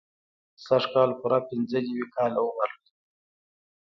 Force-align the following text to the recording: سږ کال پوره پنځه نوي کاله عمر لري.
سږ 0.65 0.83
کال 0.93 1.09
پوره 1.19 1.39
پنځه 1.49 1.79
نوي 1.87 2.05
کاله 2.15 2.39
عمر 2.47 2.69
لري. 2.79 2.91